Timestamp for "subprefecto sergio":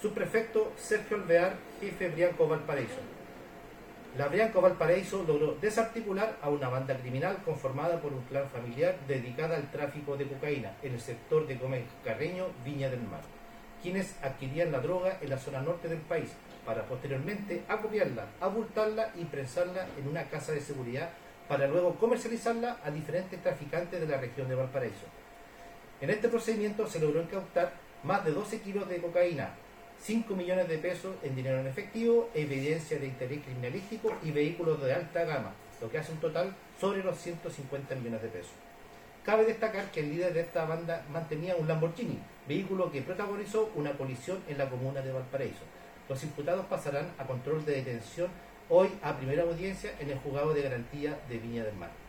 0.00-1.16